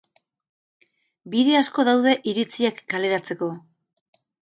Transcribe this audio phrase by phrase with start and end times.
[1.35, 3.55] Bide asko daude iritziak kaleratzeko.